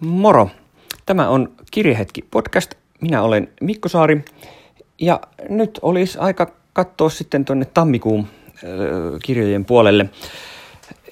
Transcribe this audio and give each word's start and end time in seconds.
Moro! 0.00 0.50
Tämä 1.06 1.28
on 1.28 1.52
Kirjehetki 1.70 2.22
podcast. 2.30 2.74
Minä 3.00 3.22
olen 3.22 3.48
Mikko 3.60 3.88
Saari 3.88 4.24
ja 5.00 5.20
nyt 5.48 5.78
olisi 5.82 6.18
aika 6.18 6.52
katsoa 6.72 7.10
sitten 7.10 7.44
tuonne 7.44 7.64
tammikuun 7.64 8.26
ö, 8.64 9.18
kirjojen 9.24 9.64
puolelle. 9.64 10.10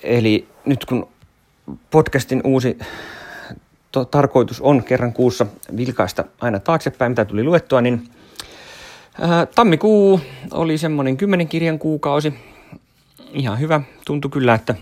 Eli 0.02 0.48
nyt 0.64 0.84
kun 0.84 1.08
podcastin 1.90 2.40
uusi 2.44 2.78
to, 3.92 4.04
tarkoitus 4.04 4.60
on 4.60 4.84
kerran 4.84 5.12
kuussa 5.12 5.46
vilkaista 5.76 6.24
aina 6.40 6.60
taaksepäin, 6.60 7.12
mitä 7.12 7.24
tuli 7.24 7.44
luettua, 7.44 7.80
niin 7.80 8.08
ää, 9.20 9.46
tammikuu 9.46 10.20
oli 10.50 10.78
semmoinen 10.78 11.16
kymmenen 11.16 11.48
kirjan 11.48 11.78
kuukausi. 11.78 12.34
Ihan 13.32 13.60
hyvä. 13.60 13.80
Tuntui 14.04 14.30
kyllä, 14.30 14.54
että 14.54 14.74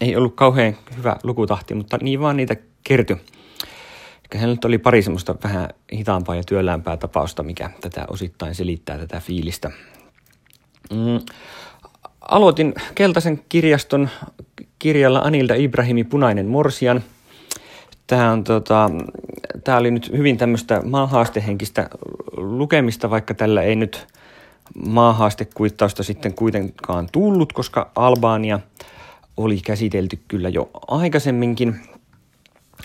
ei 0.00 0.16
ollut 0.16 0.34
kauhean 0.34 0.76
hyvä 0.96 1.16
lukutahti, 1.22 1.74
mutta 1.74 1.98
niin 2.02 2.20
vaan 2.20 2.36
niitä 2.36 2.56
kertyi. 2.84 3.16
Ehkä 4.34 4.46
nyt 4.46 4.64
oli 4.64 4.78
pari 4.78 5.02
semmoista 5.02 5.34
vähän 5.44 5.68
hitaampaa 5.92 6.36
ja 6.36 6.42
työlämpää 6.46 6.96
tapausta, 6.96 7.42
mikä 7.42 7.70
tätä 7.80 8.04
osittain 8.08 8.54
selittää 8.54 8.98
tätä 8.98 9.20
fiilistä. 9.20 9.70
Mm. 10.90 11.20
Aloitin 12.20 12.74
Keltaisen 12.94 13.44
kirjaston 13.48 14.08
kirjalla 14.78 15.18
Anilda 15.18 15.54
Ibrahimi 15.54 16.04
Punainen 16.04 16.46
Morsian. 16.46 17.02
Tämä, 18.06 18.32
on, 18.32 18.44
tota, 18.44 18.90
tämä 19.64 19.78
oli 19.78 19.90
nyt 19.90 20.12
hyvin 20.12 20.36
tämmöistä 20.36 20.82
maahaastehenkistä 20.84 21.90
lukemista, 22.36 23.10
vaikka 23.10 23.34
tällä 23.34 23.62
ei 23.62 23.76
nyt 23.76 24.06
maahaastekuittausta 24.86 26.02
sitten 26.02 26.34
kuitenkaan 26.34 27.08
tullut, 27.12 27.52
koska 27.52 27.90
Albania 27.96 28.60
oli 29.36 29.60
käsitelty 29.60 30.18
kyllä 30.28 30.48
jo 30.48 30.70
aikaisemminkin. 30.88 31.80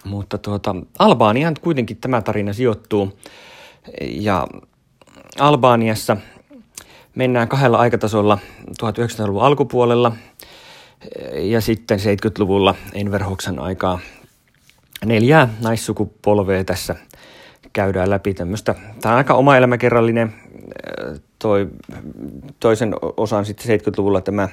Mutta 0.06 0.38
tuota, 0.38 0.76
Albaniaan 1.00 1.56
kuitenkin 1.62 1.98
tämä 1.98 2.22
tarina 2.22 2.54
sijoittuu. 2.54 3.20
Ja 4.02 4.48
Albaniassa 5.40 6.18
mennään 7.16 7.48
kahdella 7.48 7.78
aikatasolla 7.78 8.38
1900-luvun 8.84 9.44
alkupuolella 9.44 10.12
ja 11.34 11.62
sitten 11.62 12.00
70-luvulla 12.00 12.76
Enver 12.94 13.24
Hoxhan 13.24 13.60
aikaa. 13.60 14.00
Neljää 15.06 15.54
naissukupolvea 15.62 16.64
tässä 16.64 16.96
käydään 17.74 18.10
läpi 18.10 18.34
tämmöistä. 18.34 18.76
Tämä 19.02 19.14
on 19.14 19.18
aika 19.18 19.34
oma 19.34 19.58
elämäkerrallinen. 19.58 20.34
Toi, 21.40 21.70
toisen 22.60 22.96
osan 23.18 23.46
sitten 23.46 23.80
70-luvulla 23.80 24.22
tämä 24.22 24.50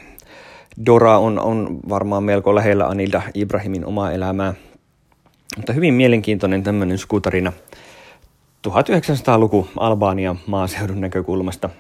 Dora 0.87 1.19
on, 1.19 1.41
on 1.41 1.79
varmaan 1.89 2.25
melko 2.25 2.55
lähellä 2.55 2.87
Anilda 2.87 3.23
Ibrahimin 3.35 3.87
omaa 3.87 4.13
elämää. 4.13 4.55
Mutta 5.57 5.73
hyvin 5.73 5.95
mielenkiintoinen 5.95 6.63
tämmöinen 6.63 6.99
skutarina 6.99 7.53
1900-luku 8.69 9.69
Albania 9.77 10.37
maaseudun 10.47 11.01
näkökulmasta. 11.01 11.71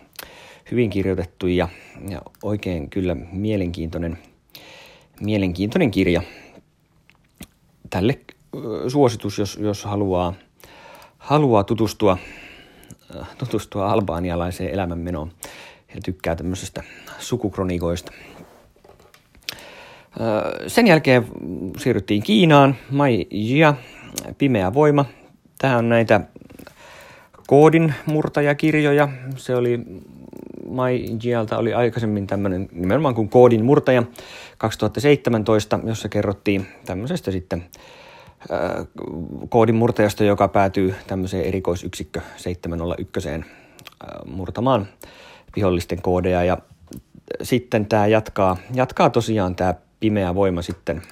Hyvin 0.70 0.90
kirjoitettu 0.90 1.46
ja, 1.46 1.68
ja 2.08 2.22
oikein 2.42 2.90
kyllä 2.90 3.14
mielenkiintoinen, 3.32 4.18
mielenkiintoinen 5.20 5.90
kirja. 5.90 6.22
Tälle 7.90 8.18
suositus, 8.88 9.38
jos, 9.38 9.58
jos 9.62 9.84
haluaa, 9.84 10.34
haluaa 11.18 11.64
tutustua, 11.64 12.18
tutustua 13.38 13.92
albaanialaiseen 13.92 14.70
elämänmenoon 14.70 15.32
ja 15.94 16.00
tykkää 16.04 16.36
tämmöisestä 16.36 16.82
sukukronikoista. 17.18 18.12
Sen 20.66 20.86
jälkeen 20.86 21.26
siirryttiin 21.78 22.22
Kiinaan, 22.22 22.76
Mai 22.90 23.26
Jia, 23.30 23.74
Pimeä 24.38 24.74
voima. 24.74 25.04
Tämä 25.58 25.78
on 25.78 25.88
näitä 25.88 26.20
koodin 27.46 27.94
murtajakirjoja. 28.06 29.08
Se 29.36 29.56
oli 29.56 29.80
Mai 30.68 31.04
Jialta 31.22 31.58
oli 31.58 31.74
aikaisemmin 31.74 32.26
tämmöinen 32.26 32.68
nimenomaan 32.72 33.14
kuin 33.14 33.28
koodin 33.28 33.64
murtaja 33.64 34.02
2017, 34.58 35.80
jossa 35.84 36.08
kerrottiin 36.08 36.66
tämmöisestä 36.86 37.30
sitten 37.30 37.64
koodin 39.48 39.74
murtajasta, 39.74 40.24
joka 40.24 40.48
päätyy 40.48 40.94
tämmöiseen 41.06 41.44
erikoisyksikkö 41.44 42.20
701 42.36 43.28
murtamaan 44.26 44.88
vihollisten 45.56 46.02
koodeja. 46.02 46.44
Ja 46.44 46.58
sitten 47.42 47.86
tämä 47.86 48.06
jatkaa, 48.06 48.56
jatkaa 48.74 49.10
tosiaan 49.10 49.56
tämä 49.56 49.74
pimeä 50.06 50.34
voima 50.34 50.62
sitten 50.62 51.02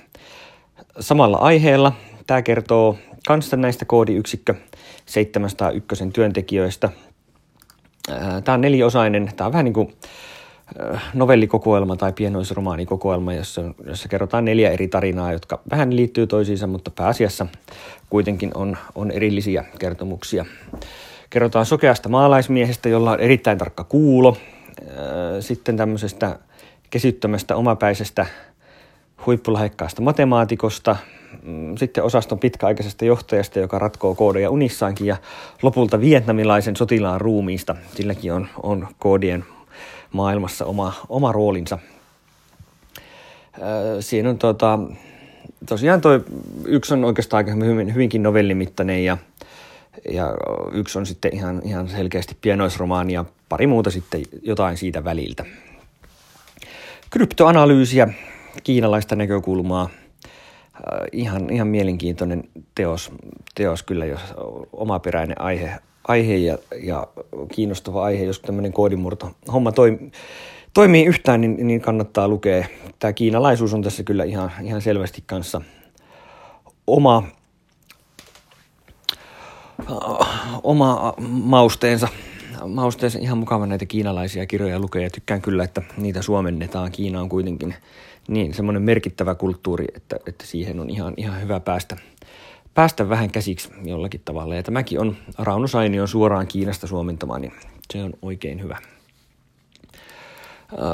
samalla 1.01 1.37
aiheella. 1.37 1.93
Tämä 2.27 2.43
kertoo 2.43 2.99
kanssa 3.27 3.57
näistä 3.57 3.85
koodiyksikkö 3.85 4.55
701 5.07 6.11
työntekijöistä. 6.13 6.91
Tämä 8.45 8.55
on 8.55 8.61
neliosainen, 8.61 9.33
tämä 9.37 9.47
on 9.47 9.53
vähän 9.53 9.65
niin 9.65 9.73
kuin 9.73 9.95
novellikokoelma 11.15 11.97
tai 11.97 12.13
pienoisromaanikokoelma, 12.13 13.35
jossa, 13.35 13.63
jossa 13.87 14.09
kerrotaan 14.09 14.45
neljä 14.45 14.71
eri 14.71 14.89
tarinaa, 14.89 15.33
jotka 15.33 15.61
vähän 15.71 15.97
liittyy 15.97 16.27
toisiinsa, 16.27 16.67
mutta 16.67 16.91
pääasiassa 16.91 17.47
kuitenkin 18.11 18.51
on, 18.55 18.77
on 18.95 19.11
erillisiä 19.11 19.65
kertomuksia. 19.79 20.45
Kerrotaan 21.31 21.67
sokeasta 21.67 22.09
maalaismiehestä, 22.09 22.89
jolla 22.89 23.11
on 23.11 23.21
erittäin 23.21 23.59
tarkka 23.59 23.85
kuulo, 23.85 24.37
sitten 25.41 25.77
tämmöisestä 25.77 26.39
kesyttömästä 26.91 27.57
omapäisestä 27.57 28.27
huippulahekkaasta 29.27 30.03
matemaatikosta, 30.03 30.97
mm, 31.43 31.77
sitten 31.77 32.05
osaston 32.05 32.39
pitkäaikaisesta 32.39 33.05
johtajasta, 33.05 33.59
joka 33.59 33.79
ratkoo 33.79 34.15
koodeja 34.15 34.51
unissaankin, 34.51 35.07
ja 35.07 35.17
lopulta 35.63 36.01
vietnamilaisen 36.01 36.77
sotilaan 36.77 37.21
ruumiista. 37.21 37.77
Silläkin 37.95 38.33
on, 38.33 38.49
on 38.63 38.89
koodien 38.99 39.45
maailmassa 40.13 40.65
oma, 40.65 40.93
oma 41.09 41.33
roolinsa. 41.33 41.79
Siinä 44.01 44.31
on 44.31 44.39
tota, 44.39 44.79
tosiaan 45.67 46.01
toi, 46.01 46.25
yksi 46.65 46.95
on 46.95 47.05
oikeastaan 47.05 47.39
aika 47.39 47.65
hyvin, 47.65 47.95
hyvinkin 47.95 48.23
novellimittainen 48.23 49.05
ja, 49.05 49.19
ja 50.13 50.35
yksi 50.73 50.99
on 50.99 51.07
sitten 51.07 51.35
ihan, 51.35 51.63
ihan 51.65 51.89
selkeästi 51.89 52.37
pienoisromaani 52.41 53.13
ja 53.13 53.25
pari 53.49 53.67
muuta 53.67 53.91
sitten 53.91 54.23
jotain 54.43 54.77
siitä 54.77 55.05
väliltä. 55.05 55.45
Kryptoanalyysiä 57.11 58.09
kiinalaista 58.63 59.17
näkökulmaa. 59.17 59.89
Äh, 60.75 61.07
ihan, 61.13 61.51
ihan 61.51 61.69
mielenkiintoinen 61.69 62.45
teos, 62.75 63.13
teos 63.55 63.83
kyllä, 63.83 64.07
jos 64.07 64.21
omaperäinen 64.73 65.41
aihe, 65.41 65.79
aihe 66.09 66.37
ja, 66.37 66.59
ja 66.83 67.07
kiinnostava 67.55 68.05
aihe, 68.05 68.25
jos 68.25 68.41
tämmöinen 68.41 68.73
koodimurto 68.73 69.31
homma 69.53 69.73
toi, 69.73 69.99
toimii 70.75 71.05
yhtään, 71.05 71.41
niin, 71.41 71.67
niin 71.67 71.81
kannattaa 71.81 72.29
lukea. 72.29 72.65
Tämä 72.99 73.13
kiinalaisuus 73.13 73.75
on 73.75 73.83
tässä 73.83 74.03
kyllä 74.03 74.25
ihan, 74.25 74.51
ihan 74.63 74.83
selvästi 74.83 75.23
kanssa 75.27 75.61
oma, 76.87 77.23
oma 80.63 81.15
mausteensa 81.19 82.09
mausteensa 82.69 83.19
ihan 83.19 83.39
mukava 83.39 83.67
näitä 83.67 83.87
kiinalaisia 83.87 84.47
kirjoja 84.47 84.79
lukea 84.79 85.03
ja 85.03 85.11
tykkään 85.11 85.43
kyllä, 85.43 85.65
että 85.65 85.83
niitä 85.97 86.23
suomennetaan. 86.23 86.93
Kiina 86.93 87.21
on 87.21 87.29
kuitenkin 87.29 87.75
niin 88.29 88.55
semmoinen 88.55 88.83
merkittävä 88.83 89.35
kulttuuri, 89.35 89.85
että, 89.97 90.17
että 90.27 90.47
siihen 90.47 90.81
on 90.81 90.91
ihan, 90.91 91.15
ihan 91.17 91.43
hyvä 91.43 91.61
päästä, 91.61 91.97
päästä 92.75 93.09
vähän 93.09 93.31
käsiksi 93.31 93.69
jollakin 93.85 94.21
tavalla. 94.25 94.55
Ja 94.55 94.63
tämäkin 94.63 95.01
on 95.01 95.17
Rauno 95.39 95.67
Sainion 95.67 96.09
suoraan 96.09 96.47
Kiinasta 96.47 96.87
suomentamaan, 96.87 97.41
niin 97.41 97.53
se 97.93 98.05
on 98.05 98.13
oikein 98.23 98.63
hyvä. 98.63 98.79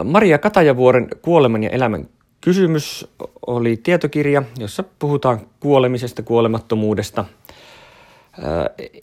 Maria 0.05 0.39
Katajavuoren 0.39 1.09
Kuoleman 1.23 1.63
ja 1.63 1.71
elämän 1.71 2.09
kysymys 2.41 3.09
oli 3.47 3.77
tietokirja, 3.77 4.43
jossa 4.59 4.85
puhutaan 4.99 5.41
kuolemisesta, 5.61 6.23
kuolemattomuudesta– 6.23 7.25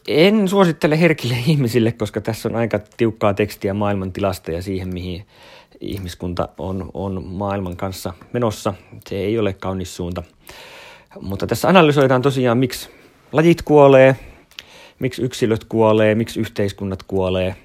en 0.07 0.47
suosittele 0.47 0.99
herkille 0.99 1.35
ihmisille, 1.47 1.91
koska 1.91 2.21
tässä 2.21 2.49
on 2.49 2.55
aika 2.55 2.79
tiukkaa 2.97 3.33
tekstiä 3.33 3.73
maailmantilasta 3.73 4.51
ja 4.51 4.61
siihen, 4.61 4.93
mihin 4.93 5.25
ihmiskunta 5.81 6.49
on, 6.57 6.91
on 6.93 7.23
maailman 7.25 7.77
kanssa 7.77 8.13
menossa. 8.33 8.73
Se 9.09 9.15
ei 9.15 9.39
ole 9.39 9.53
kaunis 9.53 9.95
suunta. 9.95 10.23
Mutta 11.21 11.47
tässä 11.47 11.67
analysoidaan 11.67 12.21
tosiaan, 12.21 12.57
miksi 12.57 12.89
lajit 13.31 13.61
kuolee, 13.61 14.15
miksi 14.99 15.21
yksilöt 15.21 15.63
kuolee, 15.63 16.15
miksi 16.15 16.39
yhteiskunnat 16.39 17.03
kuolee. 17.03 17.55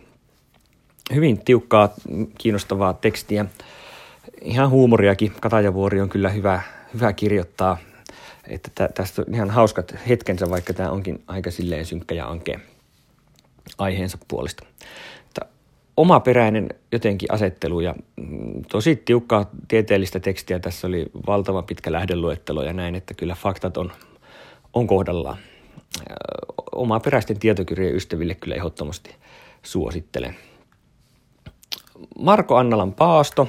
Hyvin 1.14 1.44
tiukkaa, 1.44 1.94
kiinnostavaa 2.38 2.92
tekstiä. 2.92 3.46
Ihan 4.42 4.70
huumoriakin. 4.70 5.32
Katajavuori 5.40 6.00
on 6.00 6.08
kyllä 6.08 6.28
hyvä, 6.28 6.62
hyvä 6.94 7.12
kirjoittaa 7.12 7.78
että 8.48 8.70
tä, 8.74 8.88
tästä 8.94 9.22
on 9.22 9.34
ihan 9.34 9.50
hauskat 9.50 9.94
hetkensä, 10.08 10.50
vaikka 10.50 10.72
tämä 10.72 10.90
onkin 10.90 11.22
aika 11.26 11.50
silleen 11.50 11.86
synkkä 11.86 12.14
ja 12.14 12.28
ankea 12.28 12.60
aiheensa 13.78 14.18
puolesta. 14.28 14.66
Mutta 15.24 15.46
omaperäinen 15.96 16.68
jotenkin 16.92 17.32
asettelu 17.32 17.80
ja 17.80 17.94
mm, 18.16 18.62
tosi 18.70 18.96
tiukkaa 18.96 19.50
tieteellistä 19.68 20.20
tekstiä. 20.20 20.58
Tässä 20.58 20.86
oli 20.86 21.06
valtava 21.26 21.62
pitkä 21.62 21.92
lähdeluettelo 21.92 22.62
ja 22.62 22.72
näin, 22.72 22.94
että 22.94 23.14
kyllä 23.14 23.34
faktat 23.34 23.76
on, 23.76 23.92
on 24.72 24.86
kohdallaan. 24.86 25.38
Oma 26.72 27.00
peräisten 27.00 27.38
tietokirjojen 27.38 27.96
ystäville 27.96 28.34
kyllä 28.34 28.56
ehdottomasti 28.56 29.14
suosittelen. 29.62 30.36
Marko 32.18 32.56
Annalan 32.56 32.92
Paasto. 32.92 33.48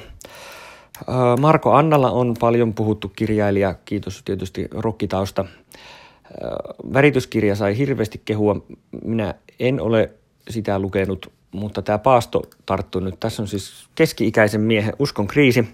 Marko 1.40 1.72
Annala 1.72 2.10
on 2.10 2.34
paljon 2.40 2.74
puhuttu 2.74 3.08
kirjailija, 3.08 3.74
kiitos 3.84 4.22
tietysti 4.24 4.68
rokkitausta. 4.70 5.44
Värityskirja 6.92 7.56
sai 7.56 7.78
hirveästi 7.78 8.22
kehua. 8.24 8.56
Minä 9.04 9.34
en 9.60 9.80
ole 9.80 10.10
sitä 10.50 10.78
lukenut, 10.78 11.32
mutta 11.52 11.82
tämä 11.82 11.98
Paasto 11.98 12.42
tarttui 12.66 13.02
nyt. 13.02 13.20
Tässä 13.20 13.42
on 13.42 13.48
siis 13.48 13.88
keski-ikäisen 13.94 14.60
miehen 14.60 14.94
uskon 14.98 15.26
kriisi. 15.26 15.68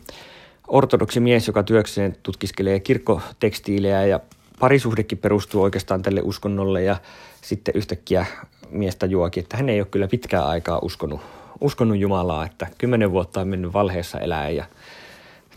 Ortodoksi 0.68 1.20
mies, 1.20 1.46
joka 1.46 1.62
työkseen 1.62 2.16
tutkiskelee 2.22 2.80
kirkkotekstiilejä 2.80 4.06
ja 4.06 4.20
parisuhdekin 4.60 5.18
perustuu 5.18 5.62
oikeastaan 5.62 6.02
tälle 6.02 6.20
uskonnolle 6.24 6.82
ja 6.82 6.96
sitten 7.42 7.74
yhtäkkiä 7.76 8.26
miestä 8.70 9.06
juokin, 9.06 9.42
että 9.42 9.56
hän 9.56 9.68
ei 9.68 9.80
ole 9.80 9.88
kyllä 9.90 10.08
pitkää 10.08 10.46
aikaa 10.46 10.78
uskonut, 10.82 11.20
uskonut 11.60 11.98
Jumalaa, 11.98 12.46
että 12.46 12.66
kymmenen 12.78 13.10
vuotta 13.10 13.40
on 13.40 13.48
mennyt 13.48 13.72
valheessa 13.72 14.18
elää 14.18 14.50
ja 14.50 14.64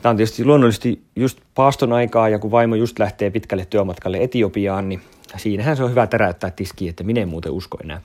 Tämä 0.03 0.11
on 0.11 0.17
tietysti 0.17 0.45
luonnollisesti 0.45 1.03
just 1.15 1.39
paaston 1.55 1.93
aikaa 1.93 2.29
ja 2.29 2.39
kun 2.39 2.51
vaimo 2.51 2.75
just 2.75 2.99
lähtee 2.99 3.29
pitkälle 3.29 3.65
työmatkalle 3.65 4.17
Etiopiaan, 4.17 4.89
niin 4.89 5.01
siinähän 5.37 5.77
se 5.77 5.83
on 5.83 5.89
hyvä 5.89 6.07
täräyttää 6.07 6.51
tiskiin, 6.51 6.89
että 6.89 7.03
minä 7.03 7.21
en 7.21 7.29
muuten 7.29 7.51
usko 7.51 7.77
enää. 7.83 8.01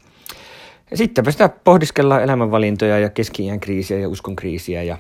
Ja 0.91 0.97
sittenpä 0.97 1.31
sitä 1.31 1.49
pohdiskellaan 1.49 2.23
elämänvalintoja 2.23 2.99
ja 2.99 3.09
keski 3.09 3.43
kriisiä 3.61 3.99
ja 3.99 4.09
uskon 4.09 4.37
kriisiä 4.37 4.83
ja 4.83 4.99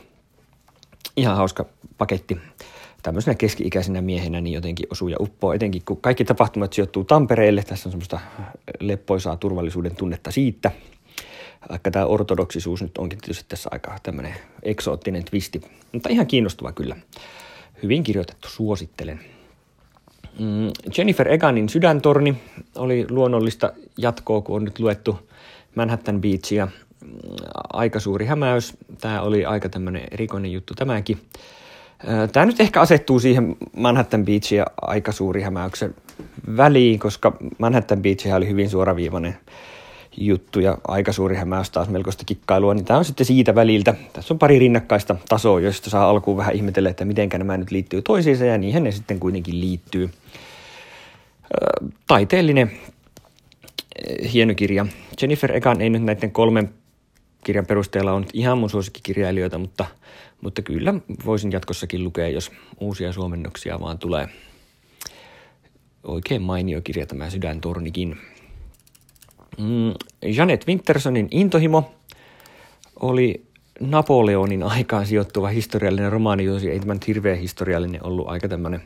ihan 1.16 1.36
hauska 1.36 1.64
paketti 1.98 2.38
tämmöisenä 3.02 3.34
keski-ikäisenä 3.34 4.00
miehenä 4.00 4.40
niin 4.40 4.54
jotenkin 4.54 4.86
osuu 4.90 5.08
ja 5.08 5.16
uppoo, 5.20 5.52
etenkin 5.52 5.82
kun 5.84 6.00
kaikki 6.00 6.24
tapahtumat 6.24 6.72
sijoittuu 6.72 7.04
Tampereelle. 7.04 7.62
Tässä 7.62 7.88
on 7.88 7.92
semmoista 7.92 8.20
leppoisaa 8.80 9.36
turvallisuuden 9.36 9.96
tunnetta 9.96 10.30
siitä. 10.30 10.70
Vaikka 11.70 11.90
tämä 11.90 12.06
ortodoksisuus 12.06 12.82
nyt 12.82 12.98
onkin 12.98 13.18
tietysti 13.18 13.44
tässä 13.48 13.68
aika 13.72 13.98
tämmöinen 14.02 14.34
eksoottinen 14.62 15.24
twisti, 15.24 15.60
mutta 15.92 16.08
ihan 16.08 16.26
kiinnostava 16.26 16.72
kyllä. 16.72 16.96
Hyvin 17.82 18.02
kirjoitettu, 18.02 18.48
suosittelen. 18.48 19.20
Mm, 20.38 20.70
Jennifer 20.98 21.28
Eganin 21.28 21.68
Sydäntorni 21.68 22.36
oli 22.76 23.06
luonnollista 23.10 23.72
jatkoa, 23.98 24.40
kun 24.40 24.56
on 24.56 24.64
nyt 24.64 24.78
luettu 24.78 25.28
Manhattan 25.74 26.20
Beachia. 26.20 26.66
Mm, 26.66 27.10
aika 27.72 28.00
suuri 28.00 28.26
hämäys. 28.26 28.76
Tämä 29.00 29.22
oli 29.22 29.44
aika 29.44 29.68
tämmöinen 29.68 30.08
erikoinen 30.10 30.52
juttu 30.52 30.74
tämäkin. 30.74 31.18
Tämä 32.32 32.46
nyt 32.46 32.60
ehkä 32.60 32.80
asettuu 32.80 33.20
siihen 33.20 33.56
Manhattan 33.76 34.24
Beachin 34.24 34.58
ja 34.58 34.66
aika 34.82 35.12
suuri 35.12 35.42
hämäyksen 35.42 35.94
väliin, 36.56 36.98
koska 36.98 37.36
Manhattan 37.58 38.02
Beach 38.02 38.34
oli 38.34 38.48
hyvin 38.48 38.70
suoraviivainen 38.70 39.36
juttu 40.20 40.60
ja 40.60 40.78
aika 40.88 41.12
suuri 41.12 41.36
hämäys 41.36 41.70
taas 41.70 41.88
melkoista 41.88 42.24
kikkailua, 42.24 42.74
niin 42.74 42.84
tämä 42.84 42.98
on 42.98 43.04
sitten 43.04 43.26
siitä 43.26 43.54
väliltä. 43.54 43.94
Tässä 44.12 44.34
on 44.34 44.38
pari 44.38 44.58
rinnakkaista 44.58 45.16
tasoa, 45.28 45.60
joista 45.60 45.90
saa 45.90 46.10
alkuun 46.10 46.36
vähän 46.36 46.54
ihmetellä, 46.54 46.90
että 46.90 47.04
miten 47.04 47.28
nämä 47.32 47.56
nyt 47.56 47.70
liittyy 47.70 48.02
toisiinsa 48.02 48.44
ja 48.44 48.58
niihin 48.58 48.84
ne 48.84 48.90
sitten 48.90 49.20
kuitenkin 49.20 49.60
liittyy. 49.60 50.10
Taiteellinen 52.06 52.70
hieno 54.32 54.54
kirja. 54.54 54.86
Jennifer 55.22 55.56
Egan 55.56 55.80
ei 55.80 55.90
nyt 55.90 56.02
näiden 56.02 56.30
kolmen 56.30 56.74
kirjan 57.44 57.66
perusteella 57.66 58.12
on 58.12 58.26
ihan 58.32 58.58
mun 58.58 58.70
suosikkikirjailijoita, 58.70 59.58
mutta, 59.58 59.84
mutta 60.40 60.62
kyllä 60.62 60.94
voisin 61.24 61.52
jatkossakin 61.52 62.04
lukea, 62.04 62.28
jos 62.28 62.52
uusia 62.80 63.12
suomennoksia 63.12 63.80
vaan 63.80 63.98
tulee. 63.98 64.28
Oikein 66.04 66.42
mainio 66.42 66.80
kirja 66.80 67.06
tämä 67.06 67.30
Sydäntornikin. 67.30 68.16
Mm, 69.58 69.94
Janet 70.34 70.66
Wintersonin 70.66 71.28
Intohimo 71.30 71.94
oli 73.00 73.46
Napoleonin 73.80 74.62
aikaan 74.62 75.06
sijoittuva 75.06 75.48
historiallinen 75.48 76.12
romaani, 76.12 76.44
jos 76.44 76.64
ei 76.64 76.80
tämä 76.80 76.94
nyt 76.94 77.06
hirveän 77.06 77.38
historiallinen 77.38 78.04
ollut, 78.04 78.28
aika 78.28 78.48
tämmöinen, 78.48 78.80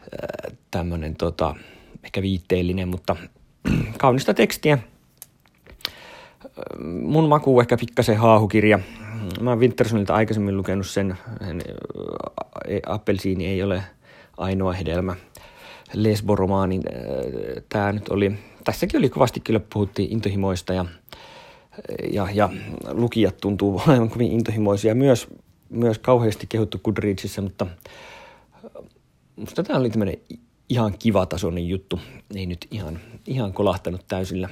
äh, 0.00 0.56
tämmöinen 0.70 1.16
tota, 1.16 1.54
ehkä 2.04 2.22
viitteellinen, 2.22 2.88
mutta 2.88 3.16
kaunista 3.98 4.34
tekstiä 4.34 4.78
mun 7.02 7.28
maku 7.28 7.60
ehkä 7.60 7.76
pikkasen 7.76 8.16
haahukirja. 8.16 8.78
Mä 9.40 9.50
oon 9.50 9.60
Wintersonilta 9.60 10.14
aikaisemmin 10.14 10.56
lukenut 10.56 10.86
sen, 10.86 11.18
appelsiini 12.86 13.46
ei 13.46 13.62
ole 13.62 13.82
ainoa 14.36 14.72
hedelmä. 14.72 15.16
Lesboromaani, 15.94 16.80
tämä 17.68 17.92
nyt 17.92 18.08
oli, 18.08 18.32
tässäkin 18.64 18.98
oli 18.98 19.08
kovasti 19.08 19.40
kyllä 19.40 19.60
puhuttiin 19.72 20.12
intohimoista 20.12 20.72
ja, 20.72 20.84
ja, 22.12 22.28
ja 22.34 22.48
lukijat 22.90 23.36
tuntuu 23.36 23.80
olevan 23.88 24.10
kovin 24.10 24.32
intohimoisia. 24.32 24.94
Myös, 24.94 25.26
myös 25.70 25.98
kauheasti 25.98 26.46
kehuttu 26.46 26.78
Goodreadsissa, 26.84 27.42
mutta 27.42 27.66
musta 29.36 29.62
tämä 29.62 29.78
oli 29.78 29.90
tämmöinen 29.90 30.16
ihan 30.68 30.98
kiva 30.98 31.26
tasoinen 31.26 31.68
juttu. 31.68 32.00
Ei 32.34 32.46
nyt 32.46 32.66
ihan, 32.70 33.00
ihan 33.26 33.52
kolahtanut 33.52 34.04
täysillä. 34.08 34.48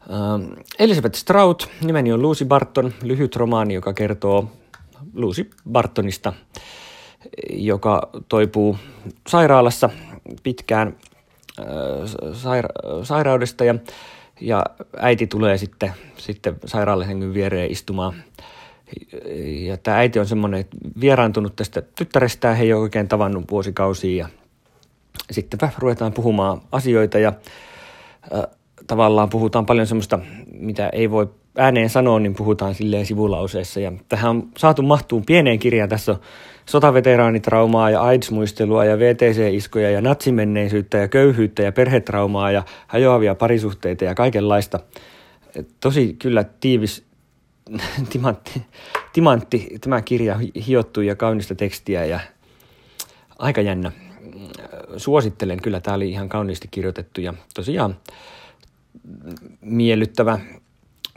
Uh, 0.00 0.64
Elizabeth 0.78 1.16
Strout, 1.16 1.68
nimeni 1.84 2.12
on 2.12 2.22
Lucy 2.22 2.44
Barton, 2.44 2.94
lyhyt 3.02 3.36
romaani, 3.36 3.74
joka 3.74 3.92
kertoo 3.92 4.50
Lucy 5.14 5.50
Bartonista, 5.70 6.32
joka 7.50 8.08
toipuu 8.28 8.76
sairaalassa 9.28 9.90
pitkään 10.42 10.96
uh, 11.60 12.08
saira- 12.32 13.04
sairaudesta 13.04 13.64
ja, 13.64 13.74
ja 14.40 14.64
äiti 14.96 15.26
tulee 15.26 15.58
sitten, 15.58 15.92
sitten 16.16 16.56
sairaalaisen 16.66 17.34
viereen 17.34 17.70
istumaan. 17.70 18.14
Ja 19.66 19.76
tämä 19.76 19.96
äiti 19.96 20.18
on 20.18 20.26
semmoinen 20.26 20.64
vieraantunut 21.00 21.56
tästä 21.56 21.82
tyttärestään, 21.82 22.56
he 22.56 22.62
ei 22.62 22.72
ole 22.72 22.82
oikein 22.82 23.08
tavannut 23.08 23.50
vuosikausia 23.50 24.16
ja 24.16 24.28
sittenpä 25.30 25.68
ruvetaan 25.78 26.12
puhumaan 26.12 26.60
asioita 26.72 27.18
ja 27.18 27.32
uh, 28.32 28.59
tavallaan 28.86 29.30
puhutaan 29.30 29.66
paljon 29.66 29.86
semmoista, 29.86 30.18
mitä 30.52 30.88
ei 30.88 31.10
voi 31.10 31.30
ääneen 31.58 31.90
sanoa, 31.90 32.20
niin 32.20 32.34
puhutaan 32.34 32.74
silleen 32.74 33.06
sivulauseessa. 33.06 33.80
Ja 33.80 33.92
tähän 34.08 34.30
on 34.30 34.48
saatu 34.56 34.82
mahtuun 34.82 35.24
pieneen 35.26 35.58
kirjaan. 35.58 35.88
Tässä 35.88 36.12
on 36.12 36.20
sotaveteraanitraumaa 36.66 37.90
ja 37.90 38.00
AIDS-muistelua 38.02 38.84
ja 38.84 38.98
VTC-iskoja 38.98 39.90
ja 39.90 40.00
natsimenneisyyttä 40.00 40.98
ja 40.98 41.08
köyhyyttä 41.08 41.62
ja 41.62 41.72
perhetraumaa 41.72 42.50
ja 42.50 42.62
hajoavia 42.86 43.34
parisuhteita 43.34 44.04
ja 44.04 44.14
kaikenlaista. 44.14 44.80
Tosi 45.80 46.16
kyllä 46.18 46.44
tiivis 46.44 47.04
timantti, 48.12 48.62
timantti 49.12 49.78
tämä 49.80 50.02
kirja 50.02 50.38
hiottu 50.66 51.00
ja 51.00 51.16
kaunista 51.16 51.54
tekstiä 51.54 52.04
ja 52.04 52.20
aika 53.38 53.60
jännä. 53.60 53.92
Suosittelen, 54.96 55.62
kyllä 55.62 55.80
tämä 55.80 55.94
oli 55.94 56.10
ihan 56.10 56.28
kauniisti 56.28 56.68
kirjoitettu 56.70 57.20
ja 57.20 57.34
tosiaan 57.54 57.96
miellyttävä, 59.60 60.38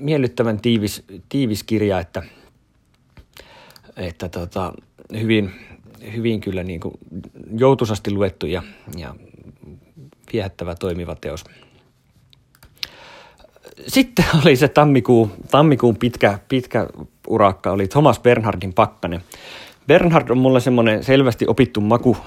miellyttävän 0.01 0.59
tiivis, 0.59 1.03
tiivis 1.29 1.63
kirja, 1.63 1.99
että, 1.99 2.23
että 3.97 4.29
tota, 4.29 4.73
hyvin, 5.19 5.51
hyvin 6.13 6.41
kyllä 6.41 6.63
niin 6.63 6.79
kuin 6.79 6.93
joutusasti 7.57 8.11
luettu 8.11 8.45
ja, 8.45 8.63
ja 8.97 9.15
viehättävä 10.33 10.75
toimiva 10.75 11.15
teos. 11.15 11.43
Sitten 13.87 14.25
oli 14.43 14.55
se 14.55 14.67
tammikuun, 14.67 15.31
tammikuun 15.51 15.97
pitkä, 15.97 16.39
pitkä 16.49 16.87
urakka, 17.27 17.71
oli 17.71 17.87
Thomas 17.87 18.19
Bernhardin 18.19 18.73
Pakkanen. 18.73 19.21
Bernhard 19.87 20.29
on 20.29 20.37
mulle 20.37 20.59
semmoinen 20.59 21.03
selvästi 21.03 21.45
opittu 21.47 21.81
maku. 21.81 22.17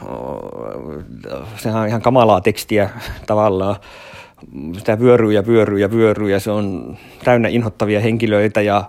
Sehän 1.56 1.82
on 1.82 1.88
ihan 1.88 2.02
kamalaa 2.02 2.40
tekstiä 2.40 2.90
tavallaan 3.26 3.76
sitä 4.78 4.98
vyöryy 5.00 5.32
ja 5.32 5.46
vyöryy 5.46 5.78
ja 5.78 5.90
vyöryy 5.90 6.30
ja 6.30 6.40
se 6.40 6.50
on 6.50 6.96
täynnä 7.24 7.48
inhottavia 7.48 8.00
henkilöitä 8.00 8.60
ja 8.60 8.84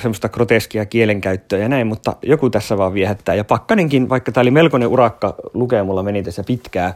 semmoista 0.00 0.28
groteskia 0.28 0.86
kielenkäyttöä 0.86 1.58
ja 1.58 1.68
näin, 1.68 1.86
mutta 1.86 2.16
joku 2.22 2.50
tässä 2.50 2.78
vaan 2.78 2.94
viehättää. 2.94 3.34
Ja 3.34 3.44
Pakkanenkin, 3.44 4.08
vaikka 4.08 4.32
tämä 4.32 4.42
oli 4.42 4.50
melkoinen 4.50 4.88
urakka, 4.88 5.34
lukee 5.54 5.82
mulla 5.82 6.02
meni 6.02 6.22
tässä 6.22 6.44
pitkää, 6.46 6.94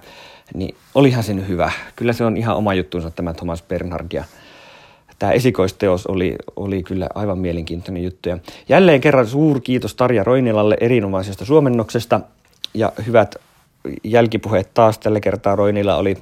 niin 0.54 0.75
olihan 0.95 1.23
se 1.23 1.35
nyt 1.35 1.49
hyvä. 1.49 1.71
Kyllä 1.97 2.12
se 2.12 2.25
on 2.25 2.37
ihan 2.37 2.56
oma 2.56 2.75
juttunsa 2.75 3.11
tämä 3.11 3.35
Thomas 3.35 3.62
Bernhard 3.62 4.06
ja 4.12 4.25
tämä 5.18 5.33
esikoisteos 5.33 6.06
oli, 6.06 6.37
oli 6.56 6.83
kyllä 6.83 7.09
aivan 7.14 7.38
mielenkiintoinen 7.38 8.04
juttu. 8.04 8.28
Ja 8.28 8.38
jälleen 8.68 9.00
kerran 9.00 9.26
suur 9.26 9.61
kiitos 9.61 9.95
Tarja 9.95 10.25
Roinilalle 10.25 10.76
erinomaisesta 10.80 11.45
suomennoksesta 11.45 12.21
ja 12.75 12.92
hyvät 13.06 13.35
jälkipuheet 14.04 14.75
taas 14.75 14.99
tällä 14.99 15.21
kertaa 15.21 15.56
Roinila 15.56 15.97
oli 15.97 16.16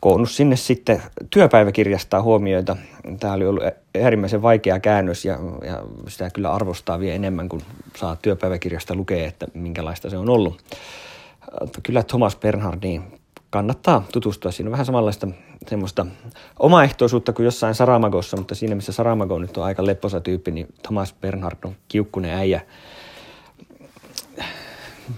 koonnut 0.00 0.30
sinne 0.30 0.56
sitten 0.56 1.02
työpäiväkirjastaa 1.30 2.22
huomioita. 2.22 2.76
Tämä 3.20 3.32
oli 3.32 3.46
ollut 3.46 3.62
äärimmäisen 4.02 4.42
vaikea 4.42 4.80
käännös 4.80 5.24
ja, 5.24 5.38
ja 5.66 5.82
sitä 6.08 6.30
kyllä 6.30 6.52
arvostaa 6.52 7.00
vielä 7.00 7.14
enemmän, 7.14 7.48
kun 7.48 7.62
saa 7.96 8.16
työpäiväkirjasta 8.16 8.94
lukea, 8.94 9.26
että 9.26 9.46
minkälaista 9.54 10.10
se 10.10 10.18
on 10.18 10.28
ollut. 10.28 10.62
Kyllä 11.82 12.02
Thomas 12.02 12.36
Bernhard, 12.36 12.78
niin 12.82 13.02
kannattaa 13.50 14.04
tutustua. 14.12 14.50
Siinä 14.50 14.68
on 14.68 14.72
vähän 14.72 14.86
samanlaista 14.86 15.28
semmoista 15.68 16.06
omaehtoisuutta 16.58 17.32
kuin 17.32 17.44
jossain 17.44 17.74
Saramagossa, 17.74 18.36
mutta 18.36 18.54
siinä 18.54 18.74
missä 18.74 18.92
Saramago 18.92 19.38
nyt 19.38 19.56
on 19.56 19.64
aika 19.64 19.86
lepposa 19.86 20.20
tyyppi, 20.20 20.50
niin 20.50 20.66
Thomas 20.82 21.14
Bernhard 21.20 21.58
on 21.64 21.76
kiukkunen 21.88 22.34
äijä. 22.34 22.60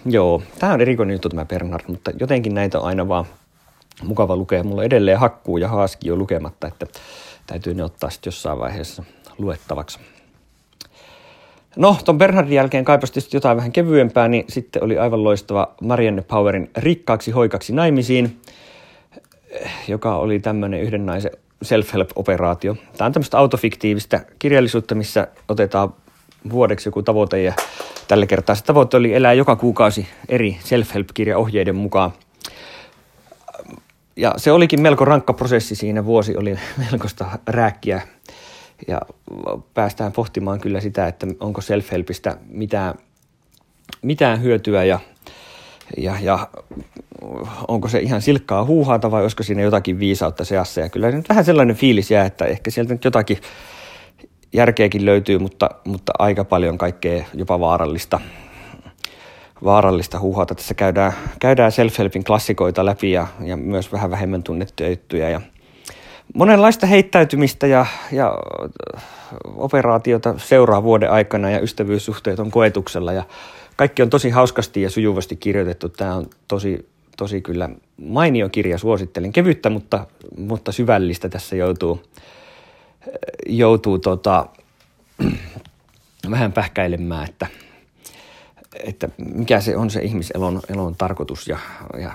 Joo, 0.06 0.42
tämä 0.58 0.72
on 0.72 0.80
erikoinen 0.80 1.14
juttu 1.14 1.28
tämä 1.28 1.44
Bernhard, 1.44 1.84
mutta 1.88 2.10
jotenkin 2.20 2.54
näitä 2.54 2.80
on 2.80 2.86
aina 2.86 3.08
vaan 3.08 3.24
mukava 4.02 4.36
lukea. 4.36 4.64
Mulla 4.64 4.84
edelleen 4.84 5.18
hakkuu 5.18 5.58
ja 5.58 5.68
haaski 5.68 6.08
jo 6.08 6.16
lukematta, 6.16 6.66
että 6.66 6.86
täytyy 7.46 7.74
ne 7.74 7.84
ottaa 7.84 8.10
sitten 8.10 8.28
jossain 8.28 8.58
vaiheessa 8.58 9.02
luettavaksi. 9.38 9.98
No, 11.76 11.96
ton 12.04 12.18
Bernhardin 12.18 12.54
jälkeen 12.54 12.84
kaipasi 12.84 13.12
tietysti 13.12 13.36
jotain 13.36 13.56
vähän 13.56 13.72
kevyempää, 13.72 14.28
niin 14.28 14.44
sitten 14.48 14.84
oli 14.84 14.98
aivan 14.98 15.24
loistava 15.24 15.74
Marianne 15.82 16.22
Powerin 16.22 16.70
Rikkaaksi 16.76 17.30
hoikaksi 17.30 17.72
naimisiin, 17.72 18.40
joka 19.88 20.16
oli 20.16 20.38
tämmöinen 20.40 20.80
yhden 20.80 21.06
naisen 21.06 21.30
self-help-operaatio. 21.62 22.76
Tämä 22.96 23.06
on 23.06 23.12
tämmöistä 23.12 23.38
autofiktiivistä 23.38 24.20
kirjallisuutta, 24.38 24.94
missä 24.94 25.28
otetaan 25.48 25.94
vuodeksi 26.50 26.88
joku 26.88 27.02
tavoite 27.02 27.42
ja 27.42 27.52
tällä 28.08 28.26
kertaa 28.26 28.54
se 28.54 28.64
tavoite 28.64 28.96
oli 28.96 29.14
elää 29.14 29.32
joka 29.32 29.56
kuukausi 29.56 30.06
eri 30.28 30.58
self-help-kirjaohjeiden 30.64 31.76
mukaan. 31.76 32.12
Ja 34.18 34.34
se 34.36 34.52
olikin 34.52 34.82
melko 34.82 35.04
rankka 35.04 35.32
prosessi 35.32 35.74
siinä, 35.74 36.04
vuosi 36.04 36.36
oli 36.36 36.58
melkoista 36.90 37.26
rääkkiä. 37.46 38.02
Ja 38.88 39.00
päästään 39.74 40.12
pohtimaan 40.12 40.60
kyllä 40.60 40.80
sitä, 40.80 41.06
että 41.06 41.26
onko 41.40 41.60
self-helpistä 41.60 42.36
mitään, 42.48 42.94
mitään 44.02 44.42
hyötyä 44.42 44.84
ja, 44.84 45.00
ja, 45.96 46.16
ja 46.20 46.48
onko 47.68 47.88
se 47.88 48.00
ihan 48.00 48.22
silkkaa 48.22 48.64
huuhaata 48.64 49.10
vai 49.10 49.22
olisiko 49.22 49.42
siinä 49.42 49.62
jotakin 49.62 49.98
viisautta 49.98 50.44
seassa. 50.44 50.80
Ja 50.80 50.88
kyllä 50.88 51.10
nyt 51.10 51.28
vähän 51.28 51.44
sellainen 51.44 51.76
fiilis 51.76 52.10
jää, 52.10 52.26
että 52.26 52.44
ehkä 52.44 52.70
sieltä 52.70 52.94
nyt 52.94 53.04
jotakin 53.04 53.38
järkeäkin 54.52 55.04
löytyy, 55.04 55.38
mutta, 55.38 55.70
mutta 55.84 56.12
aika 56.18 56.44
paljon 56.44 56.78
kaikkea 56.78 57.24
jopa 57.34 57.60
vaarallista, 57.60 58.20
vaarallista 59.64 60.18
huuhaata. 60.18 60.54
Tässä 60.54 60.74
käydään, 60.74 61.12
käydään 61.40 61.72
self-helpin 61.72 62.24
klassikoita 62.24 62.84
läpi 62.84 63.10
ja, 63.10 63.26
ja 63.44 63.56
myös 63.56 63.92
vähän 63.92 64.10
vähemmän 64.10 64.42
tunnettuja 64.42 64.88
juttuja 64.88 65.30
ja 65.30 65.40
monenlaista 66.34 66.86
heittäytymistä 66.86 67.66
ja, 67.66 67.86
ja 68.12 68.38
operaatiota 69.56 70.34
seuraa 70.36 70.82
vuoden 70.82 71.10
aikana 71.10 71.50
ja 71.50 71.60
ystävyyssuhteet 71.60 72.38
on 72.38 72.50
koetuksella 72.50 73.12
ja 73.12 73.24
kaikki 73.76 74.02
on 74.02 74.10
tosi 74.10 74.30
hauskasti 74.30 74.82
ja 74.82 74.90
sujuvasti 74.90 75.36
kirjoitettu. 75.36 75.88
Tämä 75.88 76.14
on 76.14 76.26
tosi, 76.48 76.88
tosi 77.16 77.40
kyllä 77.40 77.68
mainio 78.02 78.48
kirja, 78.48 78.78
suosittelen. 78.78 79.32
Kevyttä, 79.32 79.70
mutta, 79.70 80.06
mutta 80.36 80.72
syvällistä 80.72 81.28
tässä 81.28 81.56
joutuu, 81.56 82.02
joutuu 83.46 83.98
tota, 83.98 84.46
vähän 86.30 86.52
pähkäilemään, 86.52 87.28
että, 87.28 87.46
että 88.84 89.08
mikä 89.34 89.60
se 89.60 89.76
on 89.76 89.90
se 89.90 90.00
ihmiselon 90.00 90.60
elon 90.68 90.94
tarkoitus 90.96 91.48
ja, 91.48 91.58
ja 92.00 92.12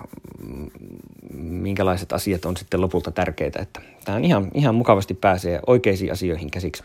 minkälaiset 1.34 2.14
asiat 2.14 2.46
on 2.46 2.58
sitten 2.58 2.82
lopulta 2.82 3.12
tärkeitä. 3.12 3.60
Että 3.62 3.82
tämä 4.06 4.16
on 4.16 4.26
ihan, 4.26 4.52
ihan 4.54 4.76
mukavasti 4.76 5.14
pääsee 5.14 5.60
oikeisiin 5.68 6.12
asioihin 6.12 6.52
käsiksi. 6.52 6.84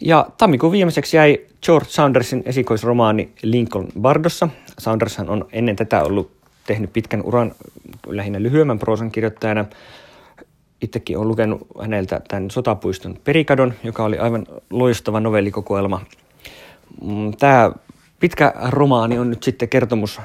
Ja 0.00 0.26
tammikuun 0.38 0.72
viimeiseksi 0.72 1.16
jäi 1.16 1.38
George 1.62 1.88
Saundersin 1.90 2.42
esikoisromaani 2.46 3.32
Lincoln 3.42 3.88
Bardossa. 4.00 4.48
Saundershan 4.78 5.28
on 5.28 5.46
ennen 5.52 5.76
tätä 5.76 6.02
ollut 6.02 6.30
tehnyt 6.66 6.92
pitkän 6.92 7.22
uran 7.22 7.52
lähinnä 8.06 8.42
lyhyemmän 8.42 8.78
proosan 8.78 9.10
kirjoittajana. 9.10 9.64
Itsekin 10.82 11.16
olen 11.16 11.28
lukenut 11.28 11.66
häneltä 11.80 12.20
tämän 12.28 12.50
Sotapuiston 12.50 13.18
Perikadon, 13.24 13.74
joka 13.84 14.04
oli 14.04 14.18
aivan 14.18 14.46
loistava 14.70 15.20
novellikokoelma. 15.20 16.00
Mm, 17.02 17.32
tämä 17.38 17.72
pitkä 18.26 18.52
romaani 18.68 19.18
on 19.18 19.30
nyt 19.30 19.42
sitten 19.42 19.68
kertomus 19.68 20.20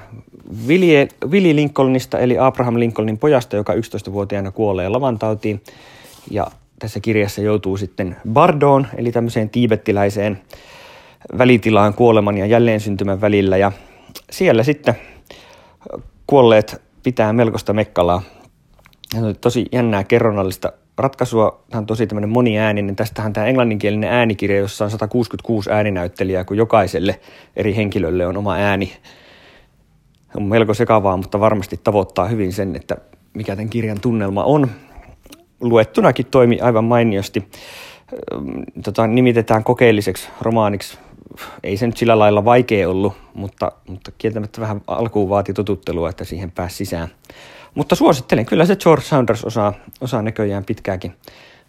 Willie 0.68 1.56
Lincolnista, 1.56 2.20
eli 2.20 2.38
Abraham 2.38 2.80
Lincolnin 2.80 3.18
pojasta, 3.18 3.56
joka 3.56 3.74
11-vuotiaana 3.74 4.52
kuolee 4.52 4.90
lavantautiin. 4.90 5.62
Ja 6.32 6.48
tässä 6.80 7.00
kirjassa 7.00 7.42
joutuu 7.42 7.78
sitten 7.78 8.18
Bardoon, 8.34 8.88
eli 8.98 9.12
tämmöiseen 9.12 9.50
tiibettiläiseen 9.50 10.42
välitilaan 11.38 11.94
kuoleman 11.94 12.38
ja 12.38 12.46
jälleen 12.46 12.80
syntymän 12.80 13.22
välillä. 13.22 13.58
Ja 13.58 13.72
siellä 14.32 14.64
sitten 14.64 14.96
kuolleet 16.28 16.82
pitää 17.04 17.34
melkoista 17.34 17.74
mekkalaa. 17.74 18.22
Tosi 19.42 19.66
jännää 19.72 20.04
kerronnallista 20.04 20.74
ratkaisua. 21.02 21.64
Tämä 21.70 21.80
on 21.80 21.86
tosi 21.86 22.08
tämmöinen 22.08 22.30
moniääninen. 22.30 22.96
Tästähän 22.96 23.34
tämä 23.34 23.48
englanninkielinen 23.48 24.10
äänikirja, 24.10 24.60
jossa 24.60 24.86
on 24.86 24.92
166 24.92 25.72
ääninäyttelijää, 25.72 26.44
kun 26.44 26.58
jokaiselle 26.58 27.20
eri 27.56 27.76
henkilölle 27.76 28.28
on 28.28 28.38
oma 28.38 28.56
ääni. 28.56 28.94
On 30.36 30.44
melko 30.44 30.74
sekavaa, 30.74 31.18
mutta 31.18 31.40
varmasti 31.40 31.80
tavoittaa 31.84 32.28
hyvin 32.28 32.54
sen, 32.54 32.76
että 32.76 32.98
mikä 33.34 33.56
tämän 33.56 33.70
kirjan 33.70 34.00
tunnelma 34.02 34.44
on 34.44 34.70
luettunakin 35.62 36.26
toimi 36.26 36.60
aivan 36.60 36.84
mainiosti. 36.84 37.50
Tota, 38.84 39.08
nimitetään 39.08 39.64
kokeelliseksi 39.64 40.30
romaaniksi. 40.42 40.98
Ei 41.64 41.78
se 41.78 41.88
nyt 41.88 41.98
sillä 41.98 42.20
lailla 42.20 42.46
vaikea 42.46 42.90
ollut, 42.90 43.14
mutta, 43.34 43.72
mutta 43.88 44.12
kieltämättä 44.18 44.62
vähän 44.62 44.82
alkuun 44.88 45.30
vaati 45.30 45.54
totuttelua, 45.54 46.10
että 46.10 46.24
siihen 46.24 46.52
pääsi 46.52 46.76
sisään. 46.76 47.08
Mutta 47.76 47.96
suosittelen, 47.96 48.46
kyllä 48.46 48.66
se 48.66 48.76
George 48.76 49.04
Saunders 49.04 49.46
osaa, 49.46 49.74
osaa 50.02 50.22
näköjään 50.22 50.66
pitkääkin 50.66 51.14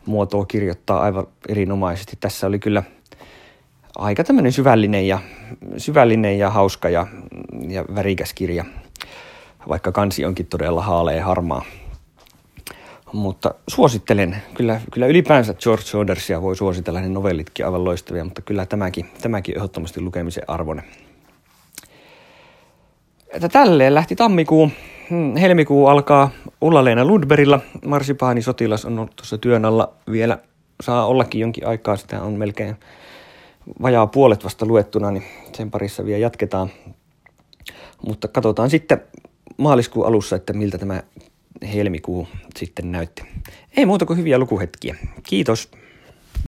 muotoa 0.06 0.44
kirjoittaa 0.44 1.00
aivan 1.00 1.26
erinomaisesti. 1.48 2.16
Tässä 2.20 2.46
oli 2.46 2.58
kyllä 2.58 2.82
aika 3.98 4.24
tämmöinen 4.24 4.52
syvällinen 4.52 5.08
ja, 5.08 5.18
syvällinen 5.76 6.38
ja 6.38 6.50
hauska 6.50 6.88
ja, 6.88 7.06
ja 7.68 7.84
värikäs 7.94 8.32
kirja, 8.32 8.64
vaikka 9.68 9.92
kansi 9.92 10.24
onkin 10.24 10.46
todella 10.46 10.82
haalea 10.82 11.24
harmaa. 11.24 11.64
Mutta 13.12 13.54
suosittelen, 13.68 14.36
kyllä, 14.54 14.80
kyllä 14.92 15.06
ylipäänsä 15.06 15.54
George 15.54 15.84
Saudersia 15.84 16.42
voi 16.42 16.56
suositella, 16.56 17.00
ne 17.00 17.08
novellitkin 17.08 17.66
aivan 17.66 17.84
loistavia, 17.84 18.24
mutta 18.24 18.42
kyllä 18.42 18.66
tämäkin, 18.66 19.06
tämäkin 19.22 19.56
ehdottomasti 19.56 20.00
lukemisen 20.00 20.44
arvoinen. 20.48 20.84
Että 23.28 23.48
tälleen 23.48 23.94
lähti 23.94 24.16
tammikuu. 24.16 24.70
Hmm, 25.10 25.36
helmikuu 25.36 25.86
alkaa 25.86 26.30
Ulla-Leena 26.60 27.04
Lundbergilla. 27.04 27.60
Marsipaani 27.86 28.42
sotilas 28.42 28.84
on 28.84 28.98
ollut 28.98 29.16
tuossa 29.16 29.38
työn 29.38 29.64
alla 29.64 29.92
vielä. 30.10 30.38
Saa 30.82 31.06
ollakin 31.06 31.40
jonkin 31.40 31.66
aikaa, 31.66 31.96
sitä 31.96 32.22
on 32.22 32.32
melkein 32.32 32.76
vajaa 33.82 34.06
puolet 34.06 34.44
vasta 34.44 34.66
luettuna, 34.66 35.10
niin 35.10 35.24
sen 35.52 35.70
parissa 35.70 36.04
vielä 36.04 36.18
jatketaan. 36.18 36.70
Mutta 38.06 38.28
katsotaan 38.28 38.70
sitten 38.70 39.02
maaliskuun 39.56 40.06
alussa, 40.06 40.36
että 40.36 40.52
miltä 40.52 40.78
tämä 40.78 41.02
helmikuu 41.74 42.28
sitten 42.56 42.92
näytti. 42.92 43.22
Ei 43.76 43.86
muuta 43.86 44.06
kuin 44.06 44.18
hyviä 44.18 44.38
lukuhetkiä. 44.38 44.96
Kiitos. 45.22 45.70